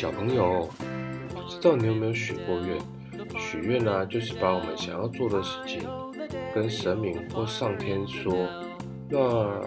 [0.00, 0.66] 小朋友，
[1.34, 2.78] 不知道你有没有许过愿？
[3.38, 5.82] 许愿呢，就是把我们想要做的事情
[6.54, 8.48] 跟神明或上天说，
[9.10, 9.60] 那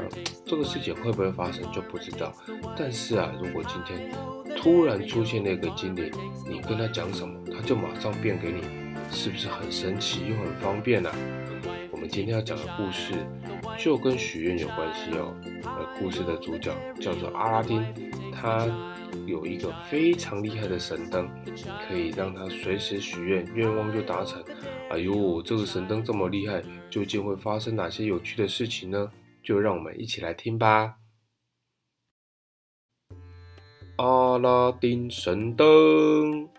[0.44, 2.34] 这个事情会不会发生就不知道。
[2.76, 4.10] 但是啊，如果今天
[4.58, 6.12] 突然出现那个精灵，
[6.50, 8.64] 你跟他讲什么，他就马上变给你，
[9.12, 11.12] 是不是很神奇又很方便呢？
[12.04, 13.14] 我们今天要讲的故事
[13.80, 15.34] 就跟许愿有关系哦。
[15.64, 17.82] 呃，故事的主角叫做阿拉丁，
[18.30, 18.68] 他。
[19.26, 21.30] 有一个非常厉害的神灯，
[21.88, 24.44] 可以让他随时许愿，愿望就达成。
[24.90, 29.10] 哎呦，这个神灯这么厉害，究竟会发生哪些有趣的事情呢？
[29.42, 30.96] 就让我们一起来听吧。
[33.96, 36.50] 阿拉丁神灯。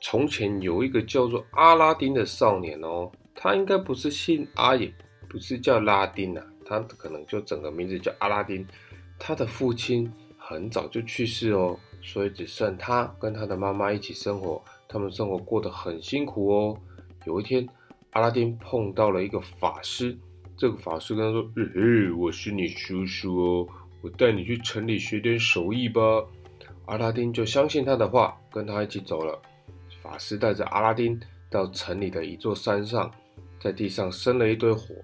[0.00, 4.92] 从前有一个叫做阿拉丁的少年哦，他应该不是姓阿，也
[5.28, 6.44] 不是叫拉丁啊。
[6.64, 8.66] 他可能就整个名字叫阿拉丁，
[9.18, 16.78] 他的父亲很早就去世哦，所以只剩他跟他的妈妈一起生活，他们生活过得很辛苦哦。
[17.24, 17.66] 有一天，
[18.10, 20.16] 阿拉丁碰到了一个法师，
[20.56, 23.68] 这个法师跟他说：“嘿嘿，我是你叔叔哦，
[24.02, 26.00] 我带你去城里学点手艺吧。”
[26.86, 29.40] 阿拉丁就相信他的话，跟他一起走了。
[30.08, 31.20] 法师带着阿拉丁
[31.50, 33.12] 到城里的一座山上，
[33.60, 34.94] 在地上生了一堆火。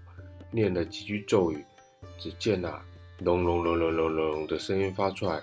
[0.50, 1.62] 念了几句咒语，
[2.16, 2.80] 只见呐，
[3.19, 5.42] 隆隆隆隆隆隆的声音发出来，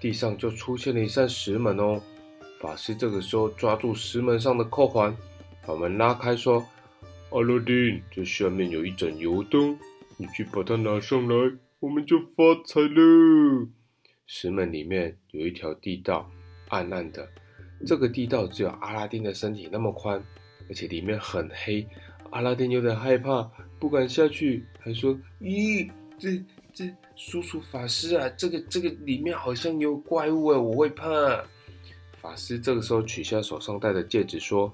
[0.00, 2.00] 地上就出现了一扇石门哦。
[2.58, 5.14] 法师这个时候抓住石门上的扣环，
[5.66, 6.64] 把门拉开，说
[7.30, 9.78] ：“阿拉丁，这下面有一盏油灯，
[10.16, 13.68] 你去把它拿上来，我们就发财了。”
[14.26, 16.30] 石门里面有一条地道，
[16.68, 17.28] 暗暗的，
[17.84, 20.22] 这个地道只有阿拉丁的身体那么宽，
[20.68, 21.86] 而且里面很黑。
[22.30, 23.50] 阿拉丁有点害怕。
[23.78, 25.86] 不敢下去，还说：“咦，
[26.18, 31.06] 这这叔叔法师啊，这个这个里面好像有怪物哎，我会怕。”
[32.18, 34.72] 法师这个时候取下手上戴的戒指，说：“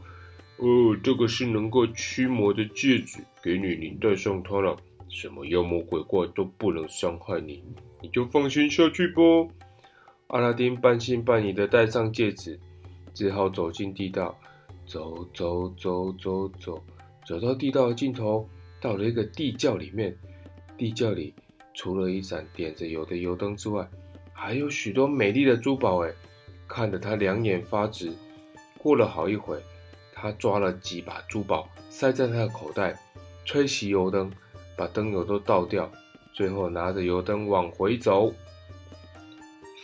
[0.58, 4.76] 哦，这个是能够驱魔的戒指，给你，你戴上它了，
[5.08, 7.60] 什么妖魔鬼怪都不能伤害你，
[8.00, 9.20] 你就放心下去吧。”
[10.28, 12.58] 阿拉丁半信半疑的戴上戒指，
[13.14, 14.36] 只好走进地道，
[14.86, 16.82] 走走走走走，
[17.26, 18.48] 走到地道的尽头。
[18.80, 20.16] 到了一个地窖里面，
[20.76, 21.32] 地窖里
[21.72, 23.88] 除了一盏点着油的油灯之外，
[24.32, 26.04] 还有许多美丽的珠宝。
[26.04, 26.12] 哎，
[26.66, 28.12] 看得他两眼发直。
[28.78, 29.62] 过了好一会，
[30.12, 32.98] 他抓了几把珠宝塞在他的口袋，
[33.44, 34.28] 吹熄油灯，
[34.76, 35.88] 把灯油都倒掉，
[36.32, 38.32] 最后拿着油灯往回走。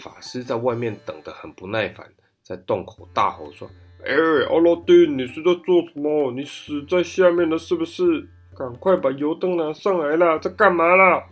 [0.01, 2.05] 法师在外面等得很不耐烦，
[2.49, 3.69] 在洞口大吼说
[4.03, 4.15] ：“哎，
[4.49, 6.33] 阿拉丁，你是在做什么？
[6.33, 8.27] 你死在下面了是不是？”
[8.57, 11.23] 赶快把油灯拿上来了，在干嘛啦？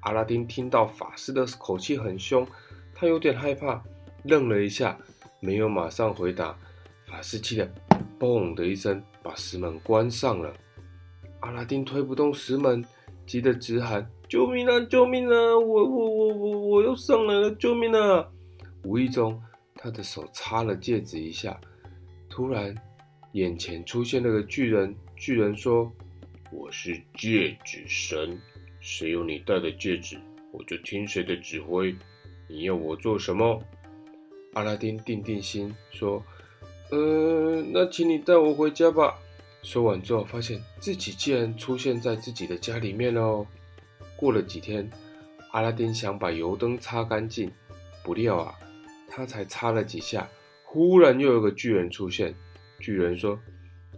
[0.00, 2.44] 阿拉丁听到法师的口气很凶，
[2.92, 3.80] 他有点害怕，
[4.24, 4.98] 愣了一下，
[5.38, 6.58] 没有马上回答。
[7.06, 7.72] 法师气得
[8.18, 10.52] 嘣的一声把石门关上了。
[11.38, 12.84] 阿拉丁推不动石门，
[13.26, 14.80] 急得直喊：“救命啊！
[14.90, 15.56] 救命啊！
[15.56, 17.48] 我我我我我又上来了！
[17.52, 18.26] 救命啊！”
[18.82, 19.40] 无意中，
[19.82, 21.60] 他的手擦了戒指一下，
[22.28, 22.72] 突然
[23.32, 24.94] 眼前出现了个巨人。
[25.16, 25.90] 巨人说。
[26.54, 28.38] 我是戒指神，
[28.78, 30.18] 谁有你戴的戒指，
[30.52, 31.96] 我就听谁的指挥。
[32.46, 33.58] 你要我做什么？
[34.52, 36.22] 阿拉丁定定心说
[36.92, 39.18] ：“呃，那请你带我回家吧。”
[39.64, 43.46] 说完之后，发现自己竟然出现在自己的家里面哦。
[44.14, 44.90] 过了几天，
[45.52, 47.50] 阿拉丁想把油灯擦干净，
[48.04, 48.54] 不料啊，
[49.14, 50.26] 他才擦了几下，
[50.64, 52.34] 忽然又有个巨人出现。
[52.80, 53.38] 巨人说。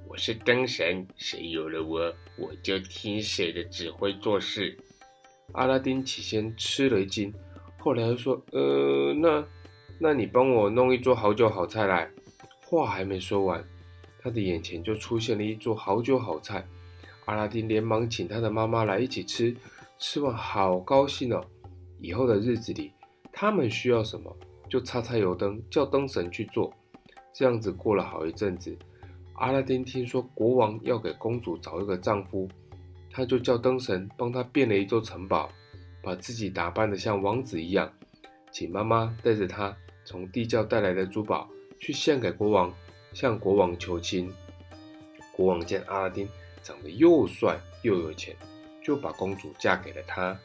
[0.08, 4.76] 我是灯神，谁有了我，我就听谁的指挥做事。
[5.52, 7.32] 阿拉丁起先吃了一惊，
[7.78, 9.44] 后来又说：“呃，那，
[9.98, 12.10] 那你帮我弄一桌好酒好菜来。”
[12.62, 13.64] 话还没说完，
[14.20, 16.66] 他的眼前就出现了一桌好酒好菜。
[17.24, 19.56] 阿拉丁连忙请他的妈妈来一起吃，
[19.98, 21.44] 吃完好高兴哦。
[22.00, 22.92] 以后的日子里，
[23.32, 24.36] 他们需要什么，
[24.74, 26.74] 就擦擦油灯，叫灯神去做。
[27.32, 28.76] 这样子过了好一阵子。
[29.34, 32.48] 阿拉丁听说国王要给公主找一个丈夫，
[33.08, 35.48] 他就叫灯神帮他变了一座城堡，
[36.02, 37.88] 把自己打扮得像王子一样，
[38.50, 39.72] 请妈妈带着他
[40.04, 41.48] 从地窖带来的珠宝
[41.78, 42.74] 去献给国王，
[43.12, 44.28] 向国王求亲。
[45.36, 46.28] 国王见阿拉丁
[46.64, 48.36] 长得又帅又有钱，
[48.82, 50.36] 就把公主嫁给了他。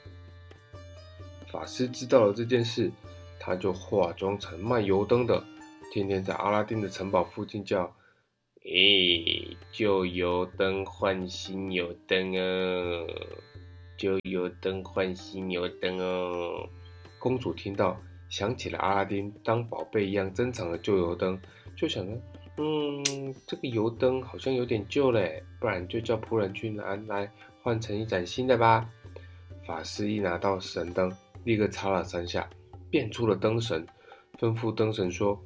[1.48, 2.92] 法师知道了这件事，
[3.40, 5.44] 他就化妆成卖油灯的，
[5.92, 7.92] 天天在阿拉丁的城堡附近叫。
[8.66, 13.08] 诶，旧油灯换新油灯哦，
[13.98, 16.70] 旧油灯换新油灯哦。
[17.18, 17.98] 公主听到，
[18.30, 21.40] 想起了阿拉丁当宝贝一样珍藏的旧油灯，
[21.76, 22.22] 就想着，
[22.58, 27.32] 嗯，这个油灯好像有点旧嘞，不然就叫仆人去拿来
[27.64, 28.88] 换成一盏新的吧。
[29.66, 31.12] 法师一拿到神灯，
[31.46, 32.48] 立刻擦了三下，
[32.90, 33.86] 变出了灯神，
[34.40, 35.40] 吩咐灯神说：“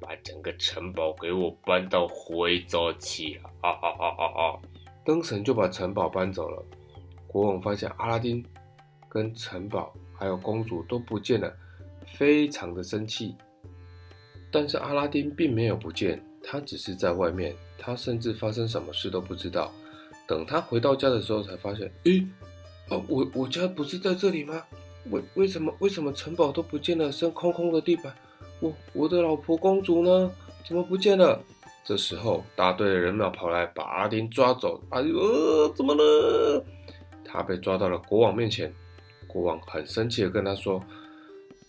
[0.00, 4.58] 把整个城堡给我搬到徽州去啊！”啊啊啊啊！
[5.04, 6.62] 灯神就把城堡搬走了。
[7.26, 8.44] 国王发现阿拉丁
[9.08, 11.52] 跟城堡还有公主都不见了，
[12.16, 13.34] 非常的生气。
[14.50, 19.72] 但是阿拉丁并没有不见，他只是在外面，他甚至发生什么事都不知道。
[20.28, 22.24] 等他回到家的时候，才发现，诶，
[22.90, 24.62] 哦，我我家不是在这里吗？
[25.10, 28.14] 为为什么为什么城堡都不见了，剩空空的地板？
[28.60, 30.30] 我我的老婆公主呢？
[30.64, 31.42] 怎么不见了？
[31.84, 34.80] 这时候，大队的人马跑来把阿丁抓走。
[34.90, 36.64] 哎呦，怎么了？
[37.24, 38.72] 他被抓到了国王面前。
[39.26, 40.80] 国王很生气的跟他说：“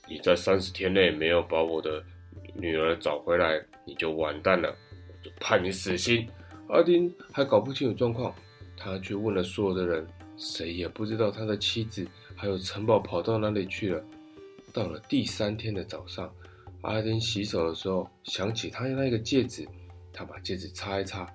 [0.08, 2.04] 你在三十天内没有把我的
[2.54, 6.28] 女儿找回来，你就完蛋了，我就判你死刑。”
[6.70, 8.36] 阿丁还搞不清楚状况，
[8.78, 10.06] 他去问了所有的人，
[10.38, 12.06] 谁也不知道他的妻子
[12.44, 14.04] 还有城堡跑到哪里去了。
[14.74, 16.30] 到了第三天的早上，
[16.82, 19.66] 阿丁洗手的时候想起他那个戒指。
[20.12, 21.26] 他把戒指擦一擦，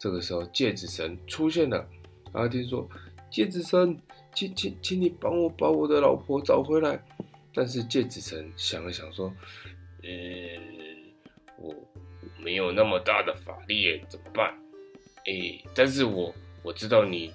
[0.00, 1.86] 这个时候戒指神出现了。
[2.32, 2.88] 阿丁说
[3.30, 3.94] ：“戒指神，
[4.34, 6.98] 请请请你帮我把我的老婆找回来。”
[7.52, 9.30] 但是戒指神想了想说
[10.02, 10.08] ：“呃，
[11.58, 11.74] 我
[12.38, 14.50] 没有那么大的法力，怎么办？
[15.26, 17.30] 哎，但是我我知道你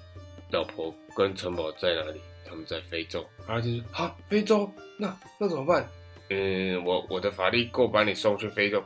[0.50, 4.68] 老婆跟城堡在哪里，他们在非洲。”阿丁说：“啊，非洲，
[4.98, 5.88] 那那怎么办？
[6.28, 8.82] 嗯，我我的法力够把你送去非洲。”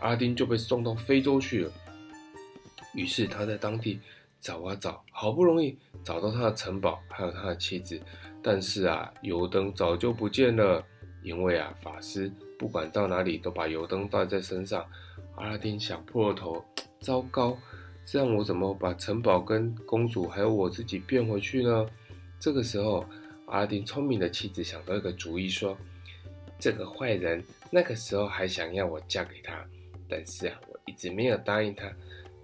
[0.00, 1.72] 阿丁就被送到非洲去了。
[2.94, 4.00] 于是他在当地
[4.40, 8.00] 找啊找，好不容易找到他的城堡，还有他的妻子。
[8.42, 10.84] 但是啊，油灯早就不见了，
[11.22, 14.86] 因为啊，法师不管到哪里都把油灯带在身上。
[15.34, 16.64] 阿拉丁想破了头，
[17.00, 17.56] 糟糕，
[18.04, 21.86] 这样我怎么把城堡跟公主还有我自己变回去呢？
[22.40, 23.04] 这个时候，
[23.46, 25.76] 阿拉丁聪明的妻子想到一个主意，说
[26.58, 29.64] ：“这个坏人那个时候还想要我嫁给他。”
[30.08, 31.92] 但是啊，我一直没有答应他，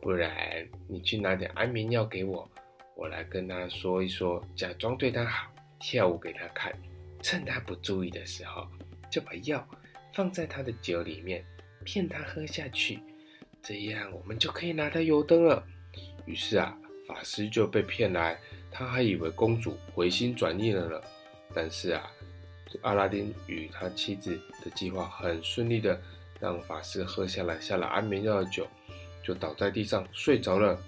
[0.00, 2.49] 不然你去拿点安眠药给我，
[2.96, 6.73] 我来跟他说一说，假装对他好，跳舞给他看，
[7.23, 8.67] 趁他不注意的时候，
[9.11, 9.67] 就把药
[10.12, 11.44] 放在他的酒里面，
[11.85, 12.99] 骗他喝下去，
[13.62, 15.64] 这样我们就可以拿到油灯了。
[16.26, 16.76] 于是啊，
[17.06, 18.38] 法师就被骗来，
[18.75, 21.00] 他还以为公主回心转意了呢。
[21.55, 22.11] 但是啊，
[22.82, 25.99] 阿拉丁与他妻子的计划很顺利的。
[26.41, 28.67] 让法师喝下了下了安眠药的酒，
[29.23, 30.79] 就倒在地上睡着了。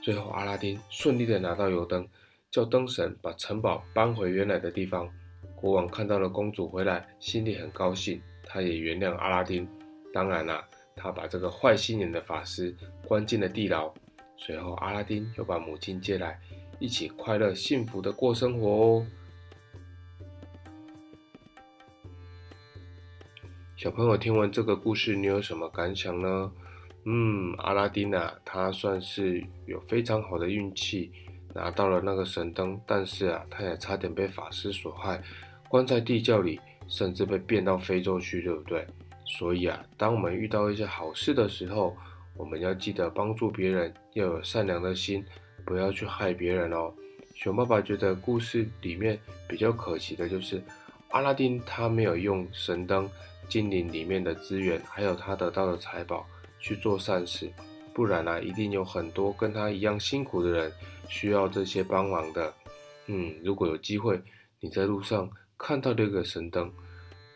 [0.00, 2.06] 最后，阿拉丁顺利的拿到油灯，
[2.52, 5.10] 叫灯神把城堡搬回原来的地方。
[5.56, 9.66] 国王看到了公主回来，心里很高兴，他也原谅阿拉丁。
[10.12, 10.64] 当然啦，
[10.94, 12.72] 他把这个坏心眼的法师
[13.08, 13.92] 关进了地牢。
[14.36, 16.38] 随后，阿拉丁又把母亲接来，
[16.78, 19.06] 一起快乐幸福的过生活哦。
[23.76, 26.52] 小朋友听完这个故事，你有什么感想呢？
[27.04, 31.12] 嗯，阿拉丁啊，他算是有非常好的运气，
[31.54, 35.22] 拿到了那个神灯，但是啊，他也差点被法师所害，
[35.68, 38.86] 关在地窖里，甚至被变到非洲去，对不对？
[39.24, 41.96] 所以啊，当我们遇到一些好事的时候，
[42.36, 45.24] 我们要记得帮助别人，要有善良的心，
[45.66, 46.90] 不要去害别人哦。
[47.34, 50.62] 熊爸爸觉得故事里面比较可惜的就是
[51.10, 53.06] 阿拉丁他没有用神灯。
[53.48, 56.26] 精灵里面的资源，还有他得到的财宝
[56.58, 57.48] 去做善事，
[57.94, 60.72] 不然啊，一定有很多跟他一样辛苦的人
[61.08, 62.52] 需要这些帮忙的。
[63.06, 64.20] 嗯，如果有机会，
[64.58, 66.68] 你在路上看到这个神灯，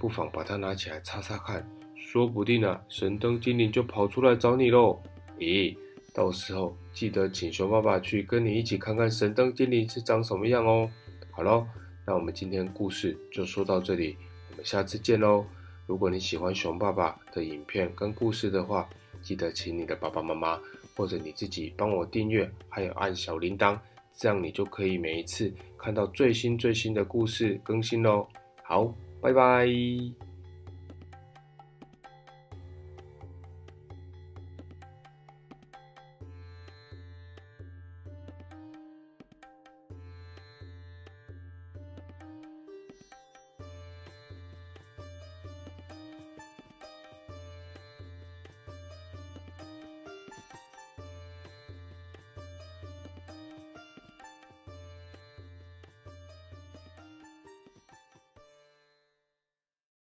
[0.00, 5.00] 不妨把它拿起来擦擦看，说不定啊，神灯精灵就跑出来找你喽。
[5.38, 5.76] 咦，
[6.12, 10.90] 到时候记得请熊爸爸去跟你一起看看神灯精灵是长什么样哦。
[11.30, 11.66] 好喽，
[12.06, 14.16] 那我们今天故事就说到这里，
[14.50, 15.44] 我们下次见喽。
[15.86, 18.88] 如果你喜欢熊爸爸的影片跟故事的话，
[19.22, 20.60] 记得请你的爸爸妈妈
[20.96, 23.78] 或者你自己帮我订阅，还有按小铃铛，
[24.16, 28.26] 这样你就可以每一次看到最新最新的故事更新喽。
[28.62, 30.29] 好，拜拜。